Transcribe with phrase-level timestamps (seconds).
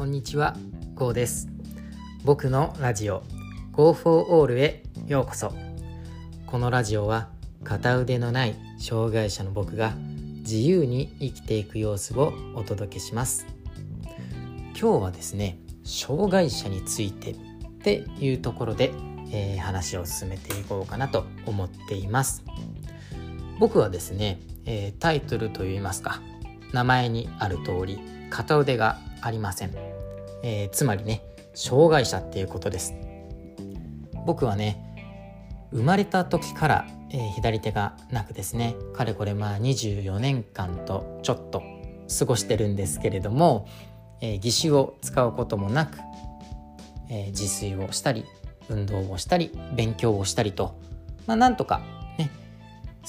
[0.00, 0.56] こんにちは、
[0.94, 1.46] ゴーです。
[2.24, 3.22] 僕のラジオ
[3.72, 5.52] Go for All へようこそ。
[6.46, 7.28] このラジオは
[7.64, 9.92] 片腕のない障害者の僕が
[10.38, 13.46] 自由に生きていく様子をお届けします。
[14.68, 17.36] 今日はですね障害者についてっ
[17.82, 18.94] ていうところで、
[19.30, 22.42] えー、話を進めていこうかなと思っています。
[23.58, 26.22] 僕はですね、えー、タイトルといいますか
[26.72, 29.89] 名前にある通り片腕がありません、
[30.42, 31.22] えー、つまりね
[31.54, 32.94] 障害者っていうことです。
[34.26, 34.86] 僕はね
[35.72, 41.62] 生まれた時から、えー、左手がなくですねかれこれまあ24年間とちょっと
[42.18, 43.66] 過ごしてるんですけれども、
[44.20, 45.98] えー、義手を使うこともなく、
[47.08, 48.24] えー、自炊をしたり
[48.68, 50.74] 運動をしたり勉強をしたりと、
[51.26, 51.80] まあ、なんとか
[52.18, 52.30] ね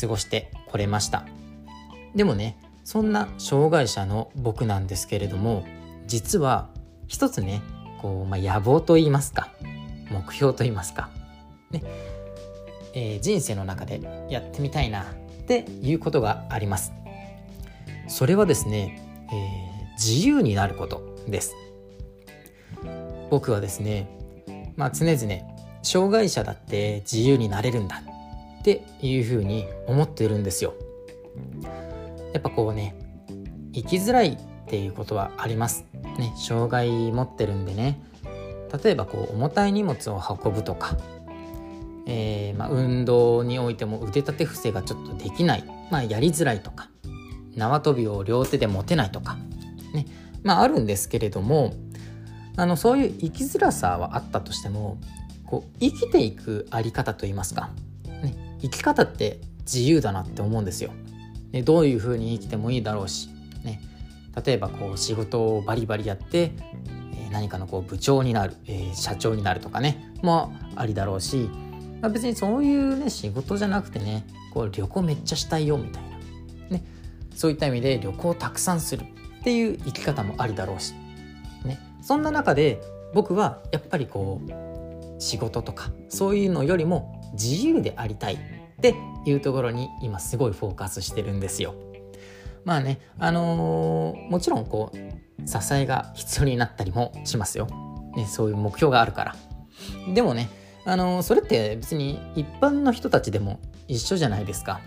[0.00, 1.26] 過ごしてこれました。
[2.14, 5.66] でもねそんな障害者の僕なんですけれども
[6.06, 6.70] 実は
[7.06, 7.62] 一つね
[8.00, 9.50] こう、まあ、野望と言いますか
[10.10, 11.10] 目標と言いますか、
[11.70, 11.82] ね。
[12.94, 15.04] えー、人生の中でやってみたいなっ
[15.46, 16.92] ていうことがあります。
[18.08, 21.54] それはですね、えー、自由になることです。
[23.30, 24.08] 僕はですね、
[24.76, 28.02] まあ、常々障害者だって自由になれるんだ
[28.60, 30.74] っていうふうに思っているんですよ。
[32.32, 32.94] やっぱこうね
[33.72, 35.84] 生きづらいっていうことはあります。
[36.18, 38.00] ね、障害持ってるんでね。
[38.82, 40.96] 例えばこう重たい荷物を運ぶとか、
[42.06, 46.88] えー、まあ、運動においても腕立て伏せがちょっとできない、まあ、やりづらいとか。
[47.56, 49.36] 縄跳びを両手で持てないとか、
[49.92, 50.06] ね
[50.42, 51.74] まあ、あるんですけれども
[52.56, 54.98] あのそういう生きづらさはあったとしても
[55.44, 57.70] こう生きていくあり方といいますか、
[58.22, 60.90] ね、生き方って自由だなって思うんですよ。
[61.52, 63.28] ね、どういうふうに生きてもいいだろうし、
[64.44, 66.52] 例えばこう仕事をバリバリやって、
[67.30, 71.50] 何かのこう部長になる、えー、社長になるとかねもありだろうし、
[72.00, 76.02] まあ、別にそういうね仕事じゃなくてねこう旅行めっちゃしたいよみたい
[76.70, 76.84] な、ね、
[77.34, 79.04] そういった意味で旅行をたくさんする
[79.40, 80.94] っていう生き方もありだろうし、
[81.64, 82.80] ね、そんな中で
[83.12, 88.38] 僕はやっぱりこう仕事とかそういうのよりも自由でありたいっ
[88.80, 91.74] ていうところに今すごいフォーカスしてるんですよ。
[92.66, 97.68] まあね、あのー、もちろんこう支えが必要になったりもしますよ。
[98.16, 99.36] ね、そういう目標があるから。
[100.12, 100.50] でもね、
[100.84, 104.80] あのー、それって別に一般の人たちでも一緒じゃないですか。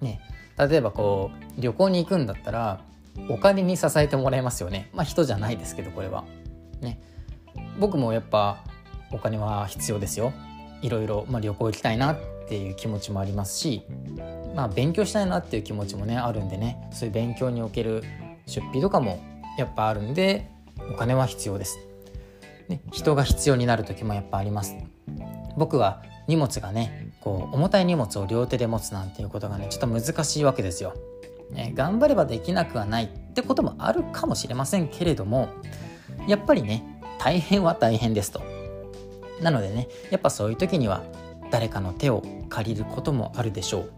[0.00, 0.22] ね、
[0.56, 2.80] 例えばこう旅行に行くんだったら
[3.28, 4.88] お金に支えてもらえますよね。
[4.94, 6.24] まあ人じゃないですけどこれは。
[6.80, 6.98] ね、
[7.78, 8.64] 僕もやっぱ
[9.10, 10.32] お金は必要ですよ。
[10.80, 13.82] いろいろ、まあ、旅行行きたいなっっていう気持ちもありますし
[14.54, 18.02] まあ勉強したいなっていう気持ちもねあるんでねそういう勉強における
[18.46, 19.22] 出費とかも
[19.58, 20.50] やっぱあるんで
[20.90, 21.78] お金は必要です。
[22.68, 24.76] ね、人が必要になる時もやっぱあります。
[25.56, 30.94] 僕は荷物がねこう重たい荷物を両手で持つなんていうことがねちょっと難しいわけですよ。
[31.50, 35.50] ね、頑張ればできなくはないってこともあるかもしれませんけれども
[36.26, 36.82] やっぱりね
[37.18, 38.40] 大変は大変ですと。
[39.42, 41.02] なのでねやっぱそういう時には
[41.50, 43.92] 誰かの手を借りることもあるでしょう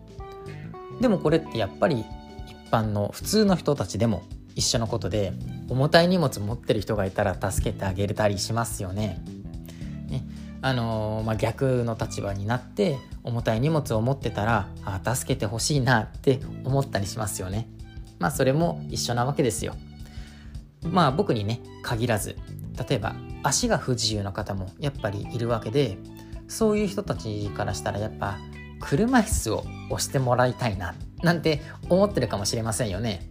[1.04, 2.06] でもこれってやっぱり
[2.46, 4.22] 一般の普通の人たちでも
[4.54, 5.34] 一緒のことで
[5.68, 9.22] 重たい荷物持ってる人がいたら助けてあげれたりしますよね。
[10.08, 10.24] ね
[10.62, 17.68] あのー、まあ、逆の立場になって重たい荷物を持ってたらあ助けてほしいなって思ったりしますよね。
[18.18, 19.74] まあそれも一緒なわけですよ。
[20.90, 22.38] まあ僕にね限らず
[22.88, 25.98] 例えば足が不自由な方もやっぱりいるわけで
[26.48, 28.38] そういう人たちからしたらやっぱ
[28.84, 33.26] 車椅子を押してもらいたいななんて思ってるかもしれませんよね。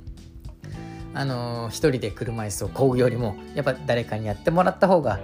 [1.14, 5.18] あのー、一人で車椅子を漕ぐよりもやっぱ誰かにやってもらった方が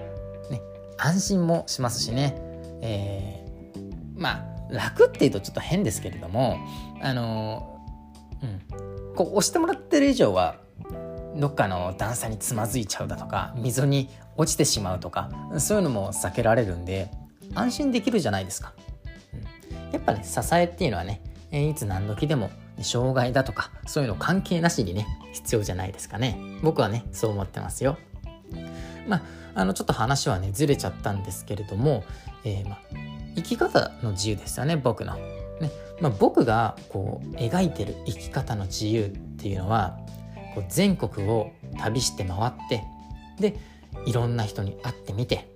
[0.51, 0.61] ね
[0.99, 2.35] 安心もしますしね、
[2.83, 6.59] えー、まあ楽っていうとちょっと変ですけれども
[7.01, 10.57] あのー、うんこう押してもらってる以上は
[11.35, 17.09] どっかの段差につまずいちゃうだとか溝に落ちてしまうとかそういうのも避けられるんで
[17.55, 18.73] 安心できるじゃないですか。
[19.91, 21.21] やっぱね、支えっていうのはね、
[21.51, 22.49] いつ何時でも
[22.81, 26.37] 障害だとかそういうの関係なしにね必要じゃないですかね。
[26.61, 27.97] 僕はねそう思ってますよ。
[29.07, 29.21] まあ
[29.55, 32.03] あのちょっと話はねずれちゃったんですけれども、
[32.43, 32.79] えー、まあ、
[33.35, 39.99] 生き方の自由ですよね僕の、ねまあ、僕がこう描いてる生き方の自由っていうのは
[40.55, 42.83] こう全国を旅して回って
[43.39, 43.57] で
[44.05, 45.49] いろんな人に会ってみて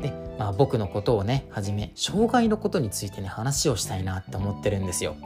[0.00, 5.16] で、まあ、僕のことをねはじめ障害のことについてね話をしたいなって思ってるんですよ。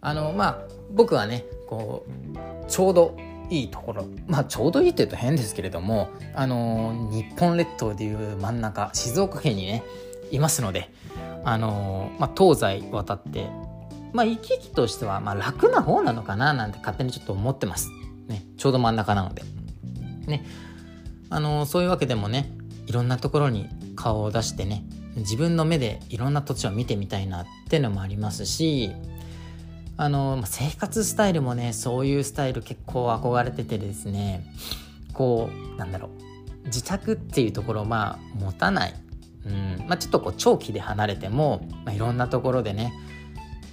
[0.00, 0.58] あのまあ
[0.92, 3.16] 僕はねこうちょうど
[3.50, 9.82] いいところまあちょうどいいって言うと変ですけれどもあの日本列島でいう真ん中静岡県にね
[10.30, 10.90] いますので
[11.44, 13.48] あの、まあ、東西渡って
[14.12, 17.90] まあ行き来としてはまあ楽な方なのかななんて勝手にちょっと思ってます。
[18.28, 19.42] ね、ちょうど真ん中なので。
[20.26, 20.44] ね、
[21.30, 22.52] あのそういうわけでもね
[22.90, 24.82] いろんなところに顔を出してね
[25.14, 28.90] 自分の目でいろんな土地を見てみたいなっていうのもありますし
[29.96, 34.44] あの生活スタイルもねそういうスタイル結構憧れててですね
[35.12, 36.08] こうなんだろ
[36.64, 38.94] う自宅っていうところをまあ持たない、
[39.46, 42.92] うんまあ、ちょっとこう長期で離れても、まあ、いろんなところでね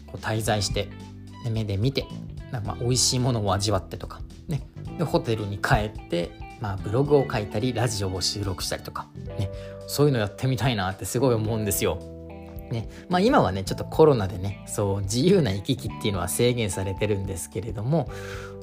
[0.05, 0.89] こう滞在して
[1.49, 2.05] 目で見て
[2.51, 4.61] なんかまあ美味しいものを味わってとか、ね、
[4.99, 6.29] でホテルに帰って
[6.59, 9.07] まあ、ブログを書いたりラジオを収録したりとか、
[9.37, 9.49] ね、
[9.87, 11.99] そういうのやってみたいなってすごい思うんですよ。
[12.71, 18.09] ねまあ、今はねちょっとコロナでねそう自由な行き来っていうのは制限されてるんですけれども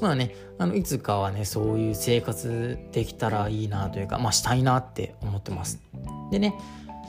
[0.01, 5.81] まあねあのいつかはねそういう生活できたらいいなというかまあしたいなって思ってます。
[6.31, 6.55] でね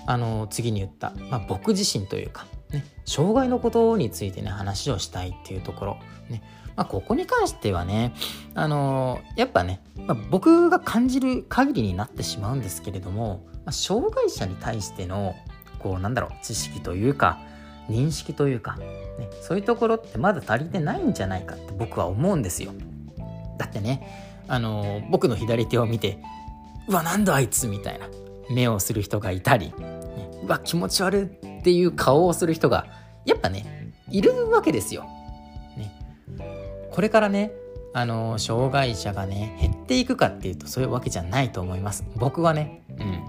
[0.08, 5.98] あの次に言った、まあ、僕自身というか、ね、障害のことについてね話をしたいっていうところ、
[6.30, 6.44] ね、
[6.76, 8.14] まあ、ここに関してはね、
[8.54, 15.36] あのー、やっぱね、まあ、僕が感じる限りになってしまうんですけれども、まあ、障害者に対しての、
[15.80, 17.40] こう、なんだろう、知識というか、
[17.90, 22.74] 認識というか、ね、そういうところってまだ足りてないんじゃないかって僕は思うんですよ。
[23.58, 26.20] だってね、あのー、僕の左手を見て、
[26.88, 28.08] うわ、なんだあいつみたいな
[28.50, 29.74] 目をする人がいたり、ね、
[30.44, 31.24] うわ、気持ち悪い
[31.60, 32.88] っていう顔をする人が、
[33.26, 35.06] やっぱね、いるわけですよ。
[36.96, 37.52] これからね
[37.94, 42.06] あの障害者がね減っていくかっていうとそういうわけじゃないと思います。
[42.16, 42.84] 僕はね。
[42.98, 43.22] うん。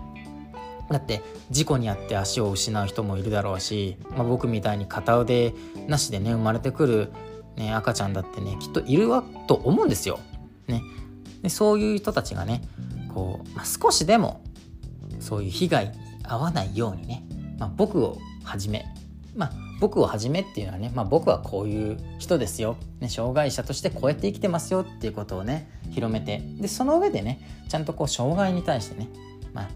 [0.88, 1.20] だって
[1.50, 5.52] 事故に遭って足を失う人もいるだろうし、まあ、僕みたいに片腕
[5.88, 7.12] なしでね生まれてくる、
[7.56, 10.20] ね、赤ちゃんだってねきっといるわと思うんですよ。
[10.68, 10.80] ね、
[11.42, 12.62] でそういう人たちがね
[13.12, 14.44] こう、まあ、少しでも
[15.18, 15.92] そういう被害に
[16.22, 17.24] 遭わないようにね、
[17.58, 18.84] まあ、僕をはじめ、
[19.34, 29.08] まあ、僕をはじめっていうのはね、まあ、僕はこういう人ですよ、ね、障害者としてこうやって生きてますよっていうことをね広めてでその上でねちゃんとこう障害に対してね、
[29.52, 29.68] まあ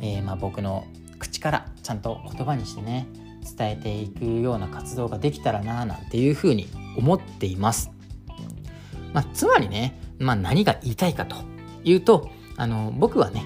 [0.00, 0.86] えー、まあ僕の
[1.18, 3.06] 口からちゃんと言葉にしてね
[3.56, 7.90] 伝えていくような活動ができたらななんていうふうに思っています。
[9.12, 11.36] まあ、つまりね、まあ、何が言いたいかと
[11.84, 13.44] いうとあの僕はね、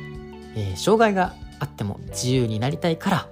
[0.57, 3.29] えー、障害があっても自由になりたいから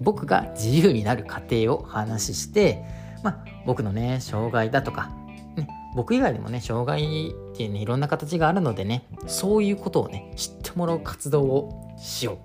[0.00, 2.84] 僕が自由になる過程を話して、
[3.22, 5.10] まあ、僕のね障害だとか、
[5.56, 12.38] ね、僕以外でもね障害っていうねいろんな形があるのでねそういうことをね知ってもらう活動をしよ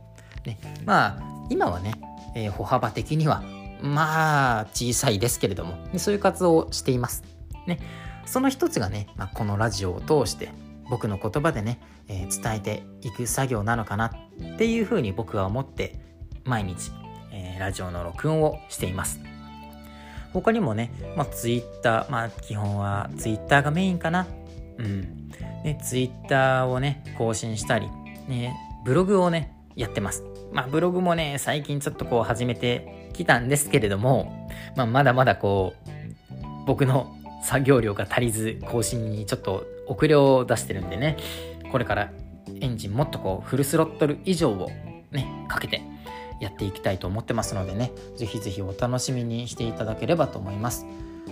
[0.46, 0.48] う。
[0.48, 1.94] ね、まあ今はね、
[2.36, 3.44] えー、歩幅的には
[3.82, 7.24] まあ小さいですけれども、そういう活動をしています。
[7.66, 7.80] ね、
[8.26, 10.50] その一つがね、まあ、このラジオを通して
[10.90, 16.00] 僕の言葉でね、えー、伝えていく作業なのかなっていうふうに僕は思って
[16.46, 16.92] 毎日、
[17.60, 19.20] ラジオの録音をしています。
[20.34, 24.28] 他にもね、まあ、ツイッター、まあ、基本はツイッターがメインかな。
[24.78, 25.30] うん。
[25.64, 27.88] ね、ツイッターをね、更新したり、
[28.28, 30.24] ね、ブログをね、やってます。
[30.52, 35.90] まあ、ブログもね、最近ちょっとこう始めてきたんですけれども、まあ、まだまだこう、
[36.66, 41.18] 僕の作業量が足りず、更新にちょっと遅れを出してるんでね、
[41.72, 42.12] これから
[42.62, 44.70] エンジンもっとこう、フルスロットル以上を
[45.12, 45.82] ね、かけて、
[46.40, 50.86] やっていきたいと思ってますのでね是非是非お楽しみにしていただければと思います、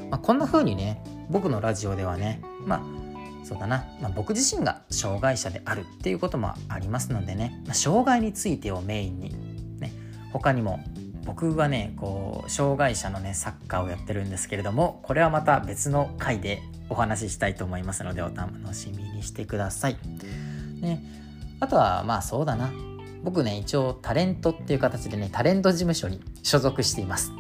[0.10, 2.82] まあ、こんな風にね僕のラジオではねまあ
[3.46, 9.94] そうだな、まあ、僕自身が障害者であるっていうこともありますのでね、まあ、障害についてをメインにね
[10.34, 10.84] 他にも
[11.26, 19.98] 僕はねこう障害者のねサッカーをやってるんですけれどもこれはまた別の回でお話ししたいと思いますのでお楽しみにしてください。
[20.80, 21.04] ね、
[21.60, 22.72] あとはまあそうだな
[23.28, 27.34] 僕ね、一応タレントっていう形でね、タレント事務所に所属しています。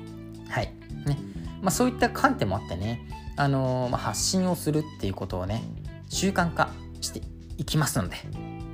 [0.49, 0.65] はい。
[1.05, 1.17] ね。
[1.61, 5.63] まあそういった観点もあってね、あのー、まあ、発信をするっていうことをね、
[6.09, 7.21] 習慣化して
[7.55, 8.17] いきますので、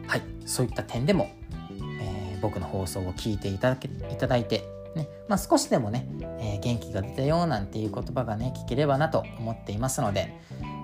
[0.07, 0.23] はい。
[0.47, 1.29] そういった点でも、
[2.01, 4.63] えー、僕の放送を聞いていただけいただいて、
[4.95, 6.07] ね、まあ少しでもね、
[6.39, 10.33] えー、元気が出たよなんていう言葉がね、聞ければなと思っていますので、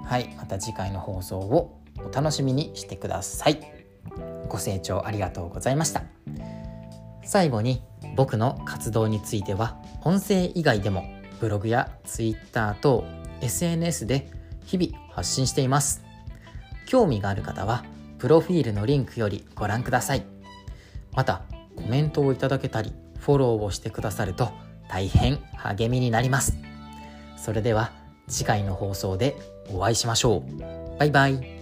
[0.06, 0.32] はい。
[0.38, 3.80] また次回の放送をお楽しみにしてください。
[4.50, 6.19] ご清聴ありがとうございました
[7.30, 7.84] 最後に
[8.16, 11.06] 僕の活動については音声以外でも
[11.40, 13.06] ブログや Twitter 等
[13.42, 14.32] SNS で
[14.66, 16.04] 日々発信しています。
[16.88, 17.86] 興味がある方は
[18.18, 20.26] プロフィールのリンクよりご覧ください。
[21.14, 21.44] また
[21.76, 24.50] コメントをいただけたりフォローをしてくださると
[24.90, 26.58] 大変励みになります。
[27.38, 27.92] それでは
[28.28, 29.38] 次回の放送で
[29.72, 30.98] お会いしましょう。
[30.98, 31.59] バイバイ。